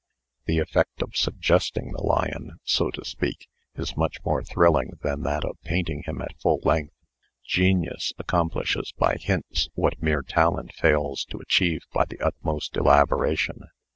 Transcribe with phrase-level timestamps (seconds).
[0.45, 5.45] The effect of suggesting the lion, so to speak, is much more thrilling than that
[5.45, 6.95] of painting him at full length.
[7.45, 13.65] Genius accomplishes by hints what mere talent fails to achieve by the utmost elaboration.